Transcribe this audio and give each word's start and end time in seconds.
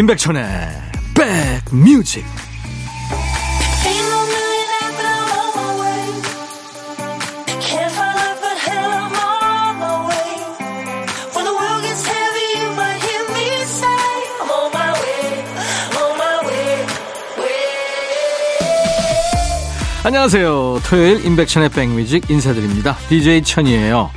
임백천의 0.00 0.42
백뮤직 1.14 2.24
안녕하세요. 20.02 20.80
토요일 20.86 21.26
임백천의 21.26 21.68
백뮤직 21.68 22.30
인사드립니다. 22.30 22.96
DJ 23.10 23.42
천이에요. 23.42 24.10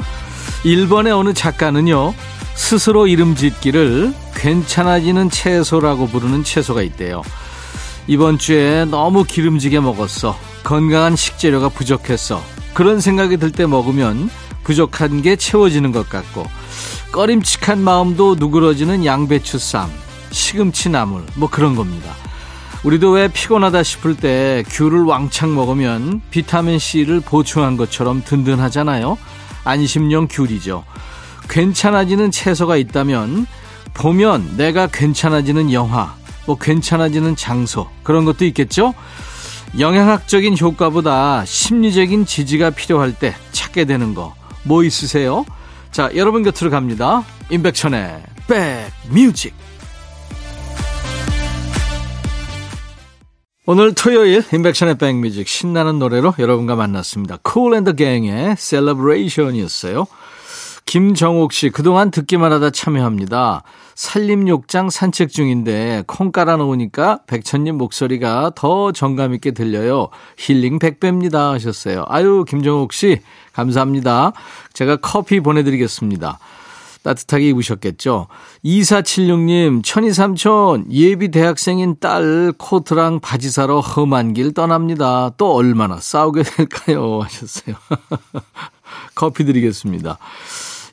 일본의 0.63 1.11
어느 1.11 1.33
작가는요, 1.33 2.13
스스로 2.55 3.07
이름 3.07 3.35
짓기를 3.35 4.13
괜찮아지는 4.35 5.29
채소라고 5.29 6.07
부르는 6.07 6.43
채소가 6.43 6.81
있대요. 6.83 7.23
이번 8.07 8.37
주에 8.37 8.85
너무 8.85 9.23
기름지게 9.23 9.79
먹었어. 9.79 10.37
건강한 10.63 11.15
식재료가 11.15 11.69
부족했어. 11.69 12.41
그런 12.73 12.99
생각이 12.99 13.37
들 13.37 13.51
때 13.51 13.65
먹으면 13.65 14.29
부족한 14.63 15.21
게 15.21 15.35
채워지는 15.35 15.91
것 15.91 16.09
같고, 16.09 16.45
꺼림칙한 17.11 17.81
마음도 17.81 18.35
누그러지는 18.35 19.05
양배추 19.05 19.59
쌈, 19.59 19.89
시금치 20.31 20.89
나물, 20.89 21.23
뭐 21.35 21.49
그런 21.49 21.75
겁니다. 21.75 22.13
우리도 22.83 23.11
왜 23.11 23.27
피곤하다 23.29 23.83
싶을 23.83 24.15
때 24.15 24.63
귤을 24.69 25.03
왕창 25.03 25.53
먹으면 25.55 26.21
비타민C를 26.31 27.21
보충한 27.21 27.77
것처럼 27.77 28.23
든든하잖아요. 28.25 29.17
안심용 29.63 30.27
귤이죠. 30.29 30.83
괜찮아지는 31.49 32.31
채소가 32.31 32.77
있다면 32.77 33.45
보면 33.93 34.57
내가 34.57 34.87
괜찮아지는 34.87 35.71
영화, 35.73 36.15
뭐 36.45 36.57
괜찮아지는 36.57 37.35
장소 37.35 37.87
그런 38.03 38.25
것도 38.25 38.45
있겠죠. 38.45 38.93
영양학적인 39.79 40.57
효과보다 40.57 41.45
심리적인 41.45 42.25
지지가 42.25 42.71
필요할 42.71 43.13
때 43.13 43.35
찾게 43.51 43.85
되는 43.85 44.13
거 44.13 44.43
뭐 44.63 44.83
있으세요? 44.83 45.45
자, 45.91 46.09
여러분 46.15 46.43
곁으로 46.43 46.71
갑니다. 46.71 47.23
임백천의 47.49 48.23
백뮤직. 48.47 49.53
오늘 53.65 53.93
토요일 53.93 54.43
임백천의 54.51 54.97
백뮤직 54.97 55.47
신나는 55.47 55.99
노래로 55.99 56.33
여러분과 56.37 56.75
만났습니다. 56.75 57.37
Cool 57.49 57.75
and 57.75 57.93
the 57.93 57.95
Gang의 57.95 58.55
Celebration이었어요. 58.57 60.05
김정옥 60.93 61.53
씨, 61.53 61.71
그동안 61.71 62.11
듣기만 62.11 62.51
하다 62.51 62.69
참여합니다. 62.69 63.63
산림욕장 63.95 64.91
산책 64.91 65.31
중인데 65.31 66.03
콩 66.05 66.31
깔아 66.31 66.57
놓으니까 66.57 67.21
백천님 67.25 67.79
목소리가 67.79 68.51
더 68.53 68.91
정감 68.91 69.33
있게 69.33 69.53
들려요. 69.53 70.09
힐링 70.37 70.77
백배입니다 70.77 71.49
하셨어요. 71.53 72.05
아유, 72.09 72.45
김정옥 72.47 72.93
씨, 72.93 73.21
감사합니다. 73.53 74.33
제가 74.73 74.97
커피 74.97 75.39
보내드리겠습니다. 75.39 76.37
따뜻하게 77.01 77.49
입으셨겠죠. 77.49 78.27
2476님, 78.63 79.83
천이삼촌, 79.83 80.91
예비 80.91 81.31
대학생인 81.31 81.95
딸 81.99 82.53
코트랑 82.55 83.19
바지 83.19 83.49
사러 83.49 83.79
험한 83.79 84.35
길 84.35 84.53
떠납니다. 84.53 85.31
또 85.37 85.55
얼마나 85.55 85.99
싸우게 85.99 86.43
될까요? 86.43 87.21
하셨어요. 87.23 87.77
커피 89.15 89.43
드리겠습니다. 89.43 90.19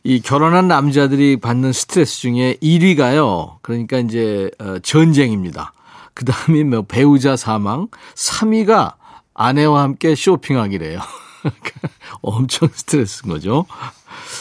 이 0.02 0.20
결혼한 0.20 0.68
남자들이 0.68 1.36
받는 1.38 1.72
스트레스 1.72 2.20
중에 2.20 2.56
1위가요. 2.62 3.58
그러니까 3.62 3.98
이제 3.98 4.50
어, 4.58 4.78
전쟁입니다. 4.82 5.72
그 6.14 6.24
다음이 6.24 6.64
뭐 6.64 6.82
배우자 6.82 7.36
사망, 7.36 7.88
3위가 8.14 8.94
아내와 9.34 9.82
함께 9.82 10.14
쇼핑하기래요. 10.14 11.00
엄청 12.22 12.68
스트레스인 12.72 13.32
거죠. 13.32 13.66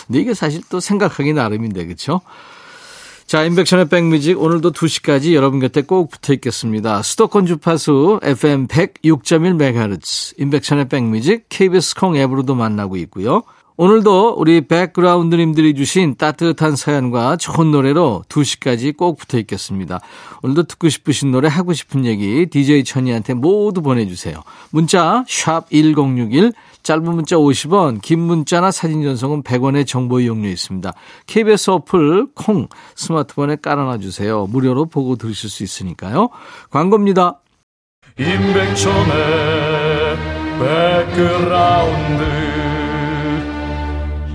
근데 0.08 0.19
이게 0.19 0.34
사실 0.34 0.62
또 0.69 0.80
생각하기 0.80 1.34
나름인데, 1.34 1.86
그쵸? 1.86 2.22
자, 3.25 3.44
인백션의 3.44 3.90
백뮤직 3.90 4.42
오늘도 4.42 4.72
2시까지 4.72 5.34
여러분 5.34 5.59
곁에 5.59 5.84
꼭 5.84 6.09
붙어 6.09 6.34
있겠습니다. 6.34 7.03
수도권 7.03 7.46
주파수 7.46 8.19
FM 8.24 8.66
106.1MHz 8.68 10.40
인백션의 10.40 10.90
백뮤직 10.90 11.46
KBS 11.48 11.94
콩 11.96 12.18
앱으로도 12.18 12.56
만나고 12.56 12.98
있고요. 12.98 13.44
오늘도 13.81 14.35
우리 14.38 14.67
백그라운드님들이 14.67 15.73
주신 15.73 16.16
따뜻한 16.17 16.75
사연과 16.75 17.38
좋은 17.38 17.72
노래로 17.72 18.23
2시까지 18.28 18.97
꼭 18.97 19.17
붙어 19.17 19.38
있겠습니다. 19.38 20.01
오늘도 20.44 20.63
듣고 20.63 20.90
싶으신 20.90 21.31
노래 21.31 21.47
하고 21.47 21.72
싶은 21.72 22.03
얘기 22.03 22.45
DJ 22.47 22.84
천이한테 22.84 23.35
모두 23.35 23.81
보내주세요. 23.81 24.44
문자 24.72 25.23
1061, 25.29 26.51
짧은 26.84 27.06
문자 27.06 27.38
50원, 27.38 28.01
긴 28.01 28.19
문자나 28.19 28.72
사진 28.72 29.01
전송은 29.01 29.44
100원의 29.44 29.88
정보 29.88 30.19
이용료 30.19 30.50
있습니다. 30.50 30.94
KBS 31.28 31.69
어플 31.69 32.34
콩 32.35 32.68
스마트폰에 32.97 33.59
깔아놔 33.62 34.00
주세요. 34.00 34.45
무료로 34.45 34.88
보고 34.88 35.16
들으실 35.16 35.50
수 35.50 35.63
있으니까요. 35.63 36.28
광고입니다. 36.69 37.39
임백천의 38.18 40.18
백그라운드 40.59 42.49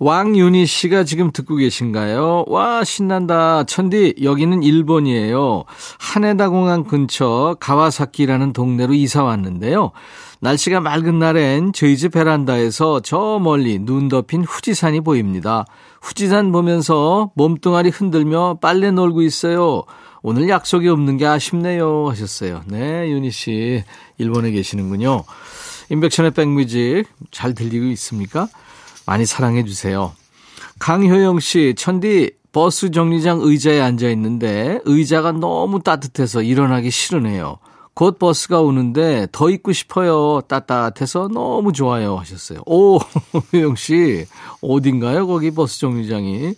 왕윤희 0.00 0.66
씨가 0.66 1.02
지금 1.02 1.32
듣고 1.32 1.56
계신가요? 1.56 2.44
와, 2.46 2.84
신난다. 2.84 3.64
천디, 3.64 4.14
여기는 4.22 4.62
일본이에요. 4.62 5.64
하네다 5.98 6.50
공항 6.50 6.84
근처 6.84 7.56
가와사키라는 7.58 8.52
동네로 8.52 8.94
이사 8.94 9.24
왔는데요. 9.24 9.90
날씨가 10.40 10.80
맑은 10.80 11.18
날엔 11.18 11.72
저희 11.72 11.96
집 11.96 12.12
베란다에서 12.12 13.00
저 13.00 13.40
멀리 13.42 13.80
눈 13.80 14.08
덮인 14.08 14.44
후지산이 14.44 15.00
보입니다. 15.00 15.64
후지산 16.00 16.52
보면서 16.52 17.32
몸뚱아리 17.34 17.90
흔들며 17.90 18.58
빨래 18.60 18.92
놀고 18.92 19.22
있어요. 19.22 19.82
오늘 20.22 20.48
약속이 20.48 20.88
없는 20.88 21.16
게 21.16 21.26
아쉽네요. 21.26 22.08
하셨어요. 22.08 22.62
네, 22.66 23.10
윤희 23.10 23.32
씨. 23.32 23.82
일본에 24.16 24.52
계시는군요. 24.52 25.24
인백션의 25.90 26.32
백뮤직 26.32 27.06
잘 27.32 27.54
들리고 27.54 27.86
있습니까? 27.86 28.48
많이 29.08 29.24
사랑해 29.24 29.64
주세요. 29.64 30.12
강효영 30.80 31.40
씨, 31.40 31.74
천디 31.78 32.32
버스 32.52 32.90
정류장 32.90 33.38
의자에 33.40 33.80
앉아 33.80 34.06
있는데 34.10 34.80
의자가 34.84 35.32
너무 35.32 35.82
따뜻해서 35.82 36.42
일어나기 36.42 36.90
싫으네요. 36.90 37.56
곧 37.94 38.18
버스가 38.18 38.60
오는데 38.60 39.26
더 39.32 39.48
있고 39.48 39.72
싶어요. 39.72 40.42
따뜻해서 40.42 41.28
너무 41.32 41.72
좋아요. 41.72 42.16
하셨어요. 42.16 42.60
오, 42.66 42.98
효영 43.54 43.76
씨, 43.76 44.26
어딘가요? 44.60 45.26
거기 45.26 45.52
버스 45.52 45.80
정류장이. 45.80 46.52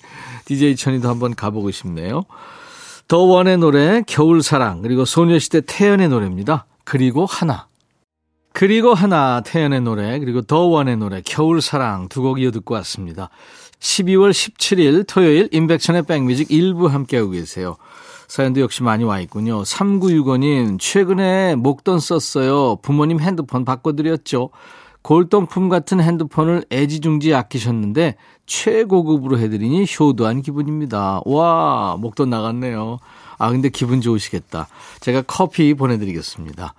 DJ 0.45 0.75
천이도 0.75 1.09
한번 1.09 1.37
가보고 1.37 1.71
싶네요. 1.71 2.25
더 3.07 3.19
원의 3.19 3.59
노래, 3.59 4.03
겨울 4.09 4.43
사랑, 4.43 4.83
그리고 4.83 5.05
소녀시대 5.05 5.63
태연의 5.69 6.09
노래입니다. 6.09 6.67
그리고 6.83 7.27
하나. 7.27 7.70
그리고 8.53 8.95
하나 8.95 9.41
태연의 9.43 9.81
노래 9.83 10.19
그리고 10.19 10.43
더원의 10.43 10.97
노래 10.97 11.23
겨울사랑 11.25 12.09
두 12.09 12.23
곡 12.23 12.41
이어 12.41 12.51
듣고 12.51 12.75
왔습니다. 12.75 13.31
12월 13.79 14.31
17일 14.31 15.07
토요일 15.07 15.49
인백천의 15.53 16.03
백뮤직 16.03 16.51
일부 16.51 16.87
함께하고 16.87 17.31
계세요. 17.31 17.77
사연도 18.29 18.61
역시 18.61 18.83
많이 18.83 19.05
와 19.05 19.19
있군요. 19.21 19.63
3965님 19.63 20.79
최근에 20.79 21.55
목돈 21.57 21.99
썼어요. 21.99 22.77
부모님 22.83 23.21
핸드폰 23.21 23.65
바꿔드렸죠. 23.65 24.51
골동품 25.03 25.69
같은 25.71 26.01
핸드폰을 26.01 26.65
애지중지 26.71 27.35
아끼셨는데 27.35 28.17
최고급으로 28.47 29.39
해드리니 29.39 29.87
효도한 29.99 30.43
기분입니다. 30.43 31.23
와 31.25 31.97
목돈 31.99 32.29
나갔네요. 32.29 32.99
아 33.39 33.51
근데 33.51 33.71
기분 33.71 34.03
좋으시겠다. 34.03 34.69
제가 35.01 35.23
커피 35.23 35.73
보내드리겠습니다. 35.73 36.75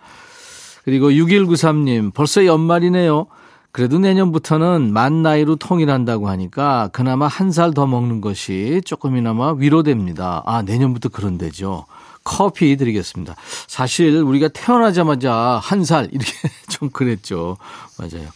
그리고 0.83 1.09
6193님, 1.11 2.13
벌써 2.13 2.45
연말이네요. 2.45 3.27
그래도 3.71 3.99
내년부터는 3.99 4.91
만 4.91 5.21
나이로 5.21 5.55
통일한다고 5.55 6.27
하니까 6.27 6.89
그나마 6.91 7.27
한 7.27 7.51
살 7.51 7.73
더 7.73 7.87
먹는 7.87 8.19
것이 8.19 8.81
조금이나마 8.85 9.53
위로됩니다. 9.53 10.43
아, 10.45 10.61
내년부터 10.61 11.07
그런데죠. 11.09 11.85
커피 12.23 12.75
드리겠습니다. 12.77 13.35
사실 13.67 14.17
우리가 14.17 14.49
태어나자마자 14.49 15.59
한 15.63 15.83
살 15.85 16.09
이렇게 16.11 16.31
좀 16.69 16.89
그랬죠. 16.89 17.57
맞아요. 17.97 18.27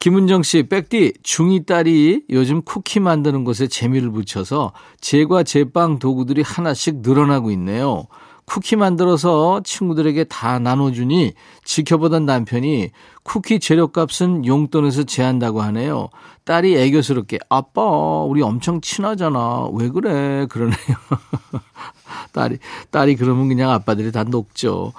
김은정 0.00 0.42
씨, 0.42 0.64
백디, 0.64 1.14
중2 1.24 1.66
딸이 1.66 2.24
요즘 2.30 2.60
쿠키 2.62 3.00
만드는 3.00 3.44
것에 3.44 3.68
재미를 3.68 4.10
붙여서 4.10 4.72
제과 5.00 5.44
제빵 5.44 5.98
도구들이 5.98 6.42
하나씩 6.42 6.96
늘어나고 7.00 7.50
있네요. 7.52 8.06
쿠키 8.48 8.76
만들어서 8.76 9.60
친구들에게 9.62 10.24
다 10.24 10.58
나눠주니 10.58 11.34
지켜보던 11.64 12.24
남편이 12.24 12.90
쿠키 13.22 13.60
재료값은 13.60 14.46
용돈에서 14.46 15.04
제한다고 15.04 15.60
하네요. 15.60 16.08
딸이 16.44 16.76
애교스럽게 16.76 17.38
아빠 17.50 17.82
우리 17.82 18.40
엄청 18.40 18.80
친하잖아. 18.80 19.68
왜 19.74 19.90
그래? 19.90 20.46
그러네요. 20.46 20.76
딸이 22.32 22.58
딸이 22.90 23.16
그러면 23.16 23.48
그냥 23.48 23.70
아빠들이 23.70 24.12
다 24.12 24.24
녹죠. 24.24 24.94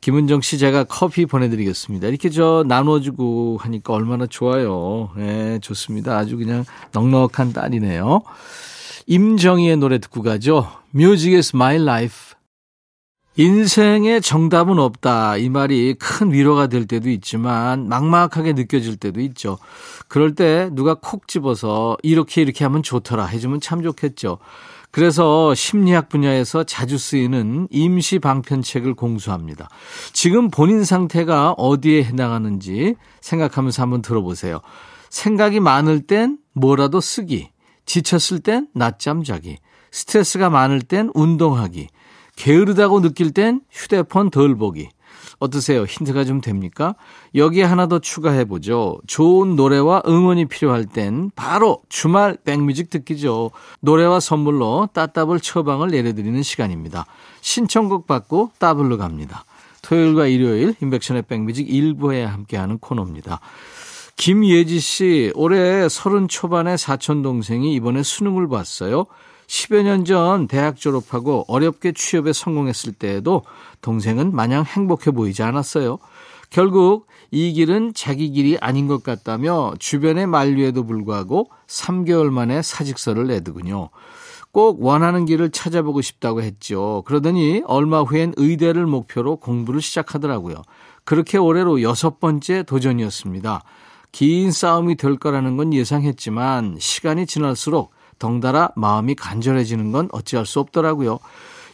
김은정 0.00 0.40
씨 0.40 0.58
제가 0.58 0.84
커피 0.84 1.26
보내드리겠습니다. 1.26 2.08
이렇게 2.08 2.28
저 2.28 2.64
나눠주고 2.66 3.56
하니까 3.60 3.94
얼마나 3.94 4.26
좋아요. 4.26 5.10
네, 5.16 5.60
좋습니다. 5.60 6.18
아주 6.18 6.36
그냥 6.36 6.64
넉넉한 6.92 7.52
딸이네요. 7.52 8.22
임정희의 9.06 9.76
노래 9.76 9.98
듣고 9.98 10.22
가죠. 10.22 10.68
Music 10.94 11.36
is 11.36 11.52
my 11.54 11.76
life. 11.76 12.33
인생에 13.36 14.20
정답은 14.20 14.78
없다. 14.78 15.36
이 15.38 15.48
말이 15.48 15.94
큰 15.94 16.32
위로가 16.32 16.68
될 16.68 16.86
때도 16.86 17.10
있지만 17.10 17.88
막막하게 17.88 18.52
느껴질 18.52 18.96
때도 18.96 19.20
있죠. 19.22 19.58
그럴 20.06 20.34
때 20.34 20.70
누가 20.72 20.94
콕 20.94 21.26
집어서 21.26 21.96
이렇게 22.02 22.42
이렇게 22.42 22.64
하면 22.64 22.82
좋더라 22.82 23.26
해주면 23.26 23.60
참 23.60 23.82
좋겠죠. 23.82 24.38
그래서 24.92 25.52
심리학 25.56 26.08
분야에서 26.08 26.62
자주 26.62 26.98
쓰이는 26.98 27.66
임시 27.72 28.20
방편책을 28.20 28.94
공수합니다. 28.94 29.68
지금 30.12 30.50
본인 30.50 30.84
상태가 30.84 31.50
어디에 31.52 32.04
해당하는지 32.04 32.94
생각하면서 33.20 33.82
한번 33.82 34.02
들어보세요. 34.02 34.60
생각이 35.10 35.58
많을 35.58 36.02
땐 36.02 36.38
뭐라도 36.52 37.00
쓰기, 37.00 37.50
지쳤을 37.86 38.38
땐 38.38 38.68
낮잠 38.72 39.24
자기, 39.24 39.58
스트레스가 39.90 40.48
많을 40.48 40.80
땐 40.80 41.10
운동하기, 41.14 41.88
게으르다고 42.36 43.00
느낄 43.00 43.32
땐 43.32 43.60
휴대폰 43.70 44.30
덜 44.30 44.54
보기. 44.54 44.88
어떠세요? 45.40 45.84
힌트가 45.84 46.24
좀 46.24 46.40
됩니까? 46.40 46.94
여기에 47.34 47.64
하나 47.64 47.86
더 47.86 47.98
추가해 47.98 48.44
보죠. 48.44 49.00
좋은 49.06 49.56
노래와 49.56 50.02
응원이 50.06 50.46
필요할 50.46 50.86
땐 50.86 51.30
바로 51.34 51.80
주말 51.88 52.36
백뮤직 52.44 52.90
듣기죠. 52.90 53.50
노래와 53.80 54.20
선물로 54.20 54.88
따따블 54.92 55.40
처방을 55.40 55.88
내려드리는 55.88 56.42
시간입니다. 56.42 57.06
신청곡 57.40 58.06
받고 58.06 58.52
따블로 58.58 58.96
갑니다. 58.96 59.44
토요일과 59.82 60.26
일요일 60.28 60.74
인백션의 60.80 61.22
백뮤직 61.22 61.68
일부에 61.68 62.24
함께하는 62.24 62.78
코너입니다. 62.78 63.40
김예지 64.16 64.78
씨, 64.80 65.32
올해 65.34 65.88
서른 65.88 66.28
초반의 66.28 66.78
사촌 66.78 67.22
동생이 67.22 67.74
이번에 67.74 68.02
수능을 68.02 68.48
봤어요. 68.48 69.06
10여 69.46 69.82
년 69.82 70.04
전 70.04 70.48
대학 70.48 70.76
졸업하고 70.76 71.44
어렵게 71.48 71.92
취업에 71.92 72.32
성공했을 72.32 72.92
때에도 72.92 73.42
동생은 73.80 74.34
마냥 74.34 74.64
행복해 74.64 75.10
보이지 75.10 75.42
않았어요. 75.42 75.98
결국 76.50 77.06
이 77.30 77.52
길은 77.52 77.94
자기 77.94 78.30
길이 78.30 78.56
아닌 78.60 78.86
것 78.86 79.02
같다며 79.02 79.74
주변의 79.78 80.26
만류에도 80.26 80.86
불구하고 80.86 81.48
3개월 81.66 82.30
만에 82.30 82.62
사직서를 82.62 83.26
내더군요. 83.26 83.90
꼭 84.52 84.80
원하는 84.84 85.24
길을 85.24 85.50
찾아보고 85.50 86.00
싶다고 86.00 86.42
했죠. 86.42 87.02
그러더니 87.06 87.62
얼마 87.66 88.02
후엔 88.02 88.34
의대를 88.36 88.86
목표로 88.86 89.36
공부를 89.36 89.82
시작하더라고요. 89.82 90.62
그렇게 91.04 91.38
올해로 91.38 91.82
여섯 91.82 92.20
번째 92.20 92.62
도전이었습니다. 92.62 93.64
긴 94.12 94.52
싸움이 94.52 94.94
될 94.94 95.16
거라는 95.16 95.56
건 95.56 95.74
예상했지만 95.74 96.76
시간이 96.78 97.26
지날수록 97.26 97.90
덩달아 98.18 98.70
마음이 98.76 99.14
간절해지는 99.14 99.92
건 99.92 100.08
어찌할 100.12 100.46
수 100.46 100.60
없더라고요. 100.60 101.18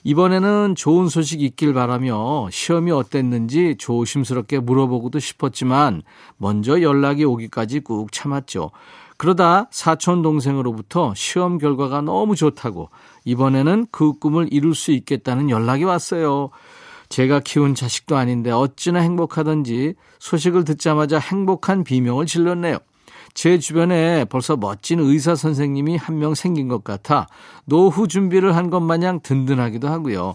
이번에는 0.05 0.75
좋은 0.77 1.09
소식 1.09 1.43
있길 1.43 1.75
바라며 1.75 2.49
시험이 2.51 2.91
어땠는지 2.91 3.77
조심스럽게 3.79 4.61
물어보고도 4.61 5.19
싶었지만 5.19 6.03
먼저 6.39 6.81
연락이 6.81 7.25
오기까지 7.25 7.81
꾹 7.81 8.11
참았죠. 8.11 8.71
그러다 9.19 9.69
사촌 9.71 10.23
동생으로부터 10.23 11.13
시험 11.15 11.59
결과가 11.59 12.01
너무 12.01 12.37
좋다고 12.37 12.89
이번에는 13.27 13.87
그 13.91 14.15
꿈을 14.15 14.49
이룰 14.51 14.75
수 14.75 14.93
있겠다는 14.93 15.51
연락이 15.51 15.85
왔어요. 15.85 16.49
제가 17.11 17.41
키운 17.41 17.75
자식도 17.75 18.17
아닌데 18.17 18.51
어찌나 18.51 19.01
행복하던지 19.01 19.95
소식을 20.21 20.65
듣자마자 20.65 21.19
행복한 21.19 21.85
비명을 21.85 22.25
질렀네요. 22.25 22.79
제 23.35 23.59
주변에 23.59 24.25
벌써 24.25 24.57
멋진 24.57 25.01
의사 25.01 25.35
선생님이 25.35 25.97
한 25.97 26.17
명 26.21 26.35
생긴 26.35 26.69
것 26.69 26.85
같아 26.85 27.27
노후 27.65 28.09
준비를 28.09 28.57
한 28.57 28.71
것 28.71 28.81
마냥 28.81 29.21
든든하기도 29.23 29.89
하고요. 29.89 30.35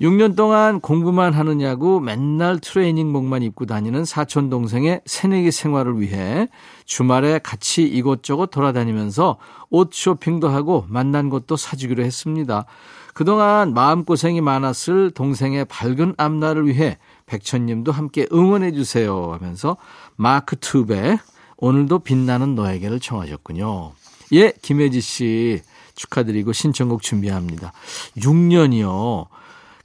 6년 0.00 0.36
동안 0.36 0.80
공부만 0.80 1.32
하느냐고 1.32 2.00
맨날 2.00 2.58
트레이닝복만 2.60 3.42
입고 3.42 3.64
다니는 3.64 4.04
사촌 4.04 4.50
동생의 4.50 5.00
새내기 5.06 5.50
생활을 5.50 6.00
위해 6.00 6.48
주말에 6.84 7.38
같이 7.38 7.82
이곳저곳 7.84 8.50
돌아다니면서 8.50 9.38
옷 9.70 9.94
쇼핑도 9.94 10.48
하고 10.50 10.84
만난 10.88 11.30
것도 11.30 11.56
사주기로 11.56 12.04
했습니다. 12.04 12.66
그동안 13.14 13.72
마음고생이 13.72 14.42
많았을 14.42 15.12
동생의 15.12 15.64
밝은 15.64 16.16
앞날을 16.18 16.66
위해 16.66 16.98
백천님도 17.24 17.90
함께 17.90 18.26
응원해 18.30 18.72
주세요 18.72 19.32
하면서 19.32 19.78
마크 20.16 20.56
투베 20.56 21.16
오늘도 21.58 22.00
빛나는 22.00 22.54
너에게를 22.54 23.00
청하셨군요. 23.00 23.92
예, 24.32 24.52
김혜지 24.62 25.00
씨 25.00 25.62
축하드리고 25.94 26.52
신청곡 26.52 27.02
준비합니다. 27.02 27.72
6년이요. 28.18 29.26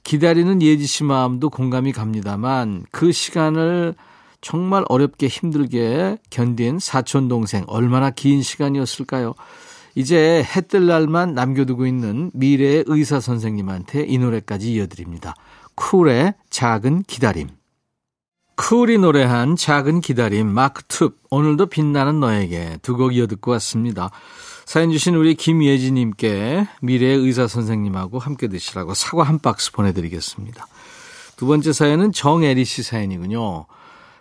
기다리는 0.04 0.60
예지 0.60 0.86
씨 0.86 1.04
마음도 1.04 1.48
공감이 1.48 1.92
갑니다만 1.92 2.84
그 2.90 3.12
시간을 3.12 3.94
정말 4.40 4.84
어렵게 4.88 5.28
힘들게 5.28 6.18
견딘 6.30 6.80
사촌 6.80 7.28
동생 7.28 7.64
얼마나 7.68 8.10
긴 8.10 8.42
시간이었을까요? 8.42 9.34
이제 9.94 10.44
해 10.56 10.60
뜰 10.62 10.86
날만 10.86 11.34
남겨두고 11.34 11.86
있는 11.86 12.30
미래의 12.34 12.84
의사 12.86 13.20
선생님한테 13.20 14.04
이 14.08 14.18
노래까지 14.18 14.72
이어드립니다. 14.72 15.34
쿨의 15.76 16.34
작은 16.50 17.04
기다림. 17.04 17.48
쿨이 18.56 18.98
노래한 18.98 19.56
작은 19.56 20.00
기다림 20.00 20.46
마크 20.46 20.82
툽 20.86 21.12
오늘도 21.30 21.66
빛나는 21.66 22.20
너에게 22.20 22.78
두 22.82 22.96
곡 22.96 23.14
이어 23.16 23.26
듣고 23.26 23.50
왔습니다. 23.52 24.10
사연 24.66 24.90
주신 24.90 25.14
우리 25.14 25.34
김예진님께 25.34 26.68
미래의 26.82 27.18
의사 27.18 27.46
선생님하고 27.48 28.18
함께 28.18 28.48
드시라고 28.48 28.94
사과 28.94 29.24
한 29.24 29.38
박스 29.38 29.72
보내드리겠습니다. 29.72 30.66
두 31.36 31.46
번째 31.46 31.72
사연은 31.72 32.12
정애리 32.12 32.64
씨 32.64 32.82
사연이군요. 32.82 33.66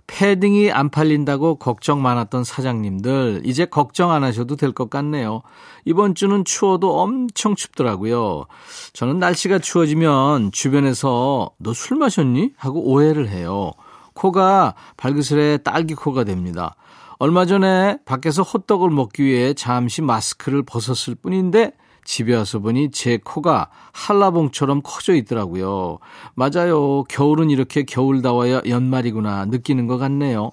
패딩이 0.08 0.72
안 0.72 0.90
팔린다고 0.90 1.56
걱정 1.56 2.02
많았던 2.02 2.44
사장님들 2.44 3.44
이제 3.46 3.66
걱정 3.66 4.12
안 4.12 4.24
하셔도 4.24 4.56
될 4.56 4.72
것 4.74 4.90
같네요. 4.90 5.42
이번 5.86 6.16
주는 6.16 6.44
추워도 6.44 7.00
엄청 7.00 7.56
춥더라고요. 7.56 8.46
저는 8.94 9.20
날씨가 9.20 9.60
추워지면 9.60 10.52
주변에서 10.52 11.52
너 11.60 11.74
술 11.74 11.98
마셨니? 11.98 12.54
하고 12.58 12.82
오해를 12.82 13.30
해요. 13.30 13.72
코가 14.13 14.75
발그스레 14.98 15.58
딸기 15.58 15.96
코가 15.96 16.24
됩니다. 16.24 16.75
얼마 17.20 17.46
전에 17.46 18.00
밖에서 18.06 18.41
호떡을 18.41 18.89
먹기 18.89 19.24
위해 19.24 19.53
잠시 19.53 20.01
마스크를 20.01 20.63
벗었을 20.63 21.15
뿐인데 21.15 21.74
집에 22.03 22.36
와서 22.36 22.60
보니 22.60 22.91
제 22.91 23.20
코가 23.24 23.70
한라봉처럼 23.91 24.82
커져 24.84 25.13
있더라고요. 25.13 26.00
맞아요. 26.34 27.03
겨울은 27.03 27.50
이렇게 27.50 27.84
겨울다워야 27.84 28.62
연말이구나 28.68 29.46
느끼는 29.46 29.88
것 29.88 29.98
같네요. 29.98 30.51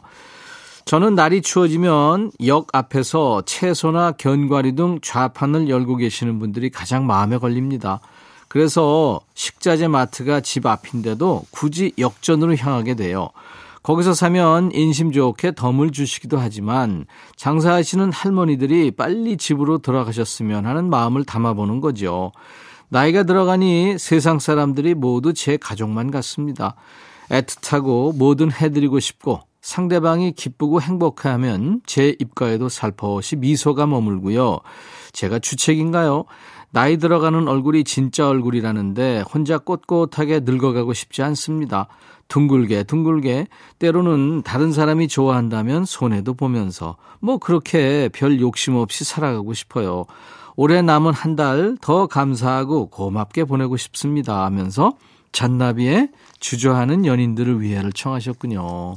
저는 0.85 1.15
날이 1.15 1.43
추워지면 1.43 2.33
역 2.47 2.69
앞에서 2.73 3.43
채소나 3.43 4.13
견과류 4.13 4.75
등 4.75 4.99
좌판을 5.03 5.69
열고 5.69 5.97
계시는 5.97 6.39
분들이 6.39 6.71
가장 6.71 7.07
마음에 7.07 7.37
걸립니다. 7.39 8.01
그래서 8.49 9.21
식자재 9.35 9.89
마트가 9.89 10.41
집 10.41 10.65
앞인데도 10.65 11.45
굳이 11.51 11.93
역전으로 11.99 12.57
향하게 12.57 12.95
돼요. 12.95 13.29
거기서 13.83 14.15
사면 14.15 14.71
인심 14.73 15.13
좋게 15.13 15.53
덤을 15.55 15.91
주시기도 15.91 16.39
하지만 16.39 17.07
장사하시는 17.37 18.13
할머니들이 18.13 18.91
빨리 18.93 19.37
집으로 19.37 19.79
돌아가셨으면 19.79 20.67
하는 20.67 20.91
마음을 20.91 21.25
담아보는 21.25 21.81
거죠. 21.81 22.33
나이가 22.89 23.23
들어가니 23.23 23.99
세상 23.99 24.39
사람들이 24.39 24.95
모두 24.95 25.35
제 25.35 25.57
가족만 25.57 26.11
같습니다. 26.11 26.75
애틋하고 27.29 28.17
뭐든 28.17 28.51
해드리고 28.53 29.01
싶고 29.01 29.41
상대방이 29.61 30.33
기쁘고 30.33 30.81
행복해하면 30.81 31.83
제 31.85 32.17
입가에도 32.19 32.69
살포시 32.69 33.37
미소가 33.37 33.87
머물고요. 33.87 34.61
제가 35.13 35.39
주책인가요? 35.39 36.25
나이 36.71 36.97
들어가는 36.99 37.49
얼굴이 37.49 37.85
진짜 37.85 38.29
얼굴이라는데 38.29 39.25
혼자 39.33 39.59
꼿꼿하게 39.59 40.41
늙어가고 40.45 40.93
싶지 40.93 41.23
않습니다. 41.23 41.89
둥글게 42.29 42.85
둥글게 42.85 43.47
때로는 43.79 44.43
다른 44.43 44.73
사람이 44.73 45.09
좋아한다면 45.09 45.85
손해도 45.85 46.35
보면서 46.35 46.97
뭐 47.21 47.39
그렇게 47.39 48.09
별 48.13 48.41
욕심 48.41 48.75
없이 48.77 49.05
살아가고 49.05 49.55
싶어요. 49.55 50.05
올해 50.57 50.83
남은 50.83 51.13
한 51.15 51.37
달 51.37 51.77
더 51.81 52.07
감사하고 52.07 52.87
고맙게 52.91 53.45
보내고 53.45 53.77
싶습니다 53.77 54.45
하면서 54.45 54.95
잔나비의 55.33 56.11
주저하는 56.41 57.07
연인들을 57.07 57.61
위해를 57.61 57.93
청하셨군요. 57.93 58.97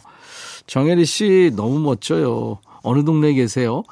정혜리 0.67 1.05
씨 1.05 1.51
너무 1.55 1.79
멋져요. 1.79 2.59
어느 2.83 3.03
동네에 3.05 3.33
계세요? 3.33 3.83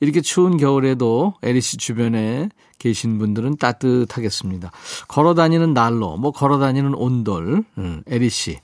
이렇게 0.00 0.20
추운 0.20 0.56
겨울에도 0.58 1.34
에리 1.42 1.60
씨 1.60 1.76
주변에 1.76 2.50
계신 2.78 3.18
분들은 3.18 3.56
따뜻하겠습니다. 3.56 4.70
걸어 5.08 5.34
다니는 5.34 5.74
난로, 5.74 6.16
뭐 6.16 6.30
걸어 6.30 6.58
다니는 6.60 6.94
온돌, 6.94 7.64
음, 7.78 8.02
에리 8.06 8.30
씨. 8.30 8.58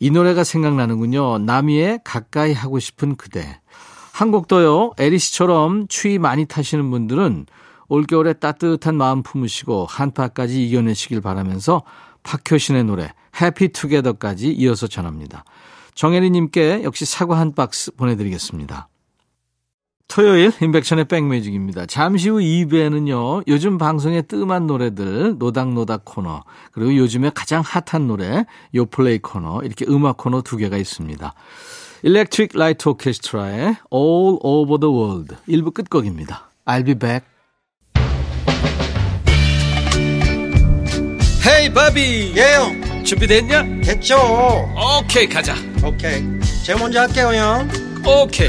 이 0.00 0.10
노래가 0.10 0.44
생각나는군요. 0.44 1.38
나미의 1.38 2.00
가까이 2.04 2.52
하고 2.52 2.78
싶은 2.78 3.16
그대. 3.16 3.60
한국도요, 4.12 4.92
에리 4.98 5.18
씨처럼 5.18 5.88
추위 5.88 6.18
많이 6.18 6.46
타시는 6.46 6.90
분들은 6.90 7.46
올겨울에 7.88 8.34
따뜻한 8.34 8.96
마음 8.96 9.22
품으시고 9.22 9.86
한파까지 9.88 10.64
이겨내시길 10.66 11.20
바라면서 11.20 11.82
박효신의 12.22 12.84
노래 12.84 13.12
Happy 13.40 13.68
Together까지 13.68 14.52
이어서 14.52 14.86
전합니다. 14.86 15.44
정혜리님께 15.94 16.82
역시 16.84 17.04
사과 17.04 17.38
한 17.38 17.54
박스 17.54 17.94
보내드리겠습니다. 17.94 18.88
토요일 20.08 20.52
임백천의 20.60 21.06
백뮤직입니다. 21.06 21.86
잠시 21.86 22.28
후 22.28 22.38
2부에는요. 22.38 23.44
요즘 23.48 23.78
방송에 23.78 24.22
뜸한 24.22 24.66
노래들 24.66 25.36
노닥노닥 25.38 26.04
코너 26.04 26.44
그리고 26.72 26.94
요즘에 26.96 27.30
가장 27.34 27.62
핫한 27.64 28.06
노래 28.06 28.44
요플레이 28.74 29.18
코너 29.18 29.62
이렇게 29.62 29.84
음악 29.88 30.18
코너 30.18 30.42
두 30.42 30.56
개가 30.56 30.76
있습니다. 30.76 31.34
Electric 32.02 32.50
Light 32.54 32.88
Orchestra의 32.90 33.76
All 33.92 34.38
Over 34.42 34.78
the 34.78 34.94
World 34.94 35.36
1부 35.48 35.72
끝곡입니다. 35.72 36.50
I'll 36.66 36.84
be 36.84 36.94
back. 36.94 37.26
Hey 41.46 41.72
Bobby 41.72 42.34
yeah 42.36 42.63
형 42.63 43.04
준비됐냐? 43.04 43.62
됐죠 43.82 44.16
오케이 45.00 45.28
가자 45.28 45.54
오케이 45.84 46.22
제가 46.64 46.78
먼저 46.80 47.00
할게요 47.00 47.32
형 47.34 47.68
오케이 48.06 48.48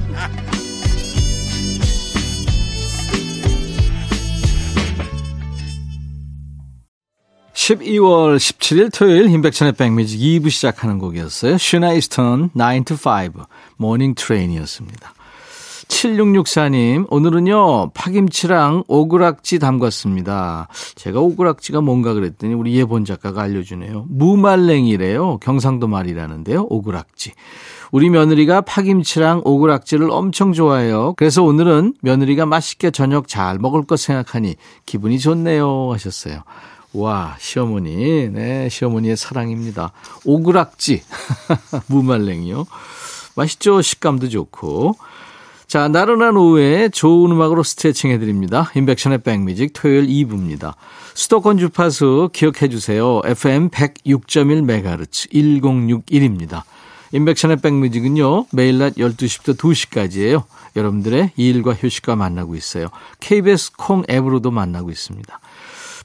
12월 7.71 8.35
17일 8.35 8.93
토요일 8.93 9.29
임백천의 9.29 9.73
백뮤직 9.73 10.19
2부 10.19 10.49
시작하는 10.49 10.97
곡이었어요. 10.99 11.57
시나 11.57 11.93
이스턴 11.93 12.49
9 12.53 12.83
to 12.85 12.97
5 12.97 13.45
Morning 13.77 14.15
Train이었습니다. 14.15 15.13
7664님, 15.87 17.05
오늘은요, 17.09 17.91
파김치랑 17.93 18.85
오그락지 18.87 19.59
담갔습니다. 19.59 20.69
제가 20.95 21.19
오그락지가 21.19 21.81
뭔가 21.81 22.13
그랬더니 22.13 22.53
우리 22.53 22.75
예본 22.75 23.03
작가가 23.03 23.41
알려주네요. 23.41 24.05
무말랭이래요. 24.09 25.39
경상도 25.39 25.87
말이라는데요. 25.87 26.67
오그락지. 26.69 27.33
우리 27.91 28.09
며느리가 28.09 28.61
파김치랑 28.61 29.41
오그락지를 29.43 30.09
엄청 30.11 30.53
좋아해요. 30.53 31.13
그래서 31.17 31.43
오늘은 31.43 31.95
며느리가 32.01 32.45
맛있게 32.45 32.91
저녁 32.91 33.27
잘 33.27 33.59
먹을 33.59 33.83
것 33.83 33.99
생각하니 33.99 34.55
기분이 34.85 35.19
좋네요. 35.19 35.91
하셨어요. 35.91 36.43
와, 36.93 37.37
시어머니. 37.39 38.29
네, 38.29 38.67
시어머니의 38.69 39.15
사랑입니다. 39.15 39.93
오그락지. 40.25 41.03
무말랭이요. 41.87 42.65
맛있죠? 43.35 43.81
식감도 43.81 44.29
좋고. 44.29 44.95
자, 45.67 45.87
나른한 45.87 46.35
오후에 46.35 46.89
좋은 46.89 47.31
음악으로 47.31 47.63
스트레칭 47.63 48.11
해드립니다. 48.11 48.69
인백션의 48.75 49.19
백뮤직 49.19 49.71
토요일 49.71 50.05
2부입니다. 50.05 50.73
수도권 51.13 51.59
주파수 51.59 52.29
기억해 52.33 52.67
주세요. 52.67 53.21
FM 53.23 53.69
106.1MHz 53.69 55.31
1061입니다. 55.31 56.63
인백션의 57.13 57.57
백뮤직은요, 57.57 58.47
매일 58.51 58.79
낮 58.79 58.95
12시부터 58.95 59.57
2시까지예요. 59.57 60.43
여러분들의 60.75 61.31
일과 61.37 61.73
휴식과 61.73 62.17
만나고 62.17 62.55
있어요. 62.55 62.87
KBS 63.21 63.73
콩 63.77 64.03
앱으로도 64.09 64.51
만나고 64.51 64.89
있습니다. 64.89 65.39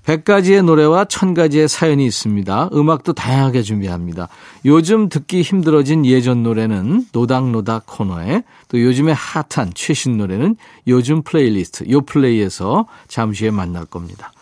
100가지의 0.06 0.64
노래와 0.64 1.04
1000가지의 1.04 1.66
사연이 1.66 2.06
있습니다. 2.06 2.70
음악도 2.72 3.12
다양하게 3.12 3.62
준비합니다. 3.62 4.28
요즘 4.64 5.08
듣기 5.08 5.42
힘들어진 5.42 6.06
예전 6.06 6.44
노래는 6.44 7.06
노닥노닥 7.12 7.84
코너에 7.86 8.44
또 8.68 8.80
요즘에 8.80 9.12
핫한 9.12 9.72
최신 9.75 10.16
노래는 10.16 10.56
요즘 10.86 11.22
플레이리스트 11.22 11.90
요플레이에서 11.90 12.86
잠시 13.08 13.44
후에 13.44 13.50
만날 13.50 13.84
겁니다. 13.84 14.32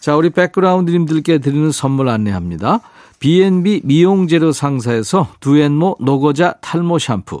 자, 0.00 0.16
우리 0.16 0.30
백그라운드님들께 0.30 1.38
드리는 1.38 1.70
선물 1.70 2.08
안내합니다. 2.08 2.80
B&B 3.18 3.82
미용재료 3.84 4.52
상사에서 4.52 5.28
두앤모 5.40 5.96
노고자 6.00 6.54
탈모 6.60 6.98
샴푸 6.98 7.40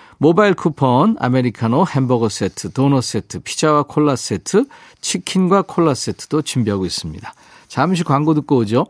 모바일 0.21 0.53
쿠폰, 0.53 1.15
아메리카노 1.17 1.87
햄버거 1.87 2.29
세트, 2.29 2.73
도넛 2.73 3.03
세트, 3.03 3.39
피자와 3.39 3.81
콜라 3.81 4.15
세트, 4.15 4.65
치킨과 5.01 5.63
콜라 5.63 5.95
세트도 5.95 6.43
준비하고 6.43 6.85
있습니다. 6.85 7.33
잠시 7.67 8.03
광고 8.03 8.35
듣고 8.35 8.57
오죠. 8.57 8.85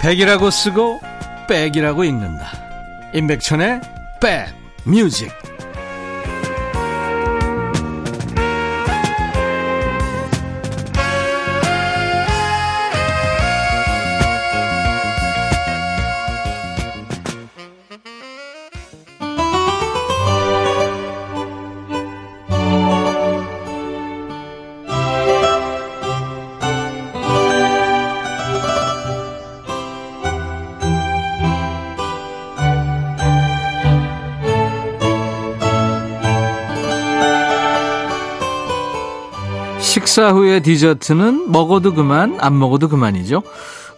백이라고 0.00 0.50
쓰고 0.50 1.00
백이라고 1.50 2.04
읽는다. 2.04 2.46
임백천의 3.12 3.82
백 4.22 4.46
뮤직. 4.86 5.30
식사 40.02 40.32
후에 40.32 40.58
디저트는 40.58 41.52
먹어도 41.52 41.94
그만, 41.94 42.36
안 42.40 42.58
먹어도 42.58 42.88
그만이죠. 42.88 43.44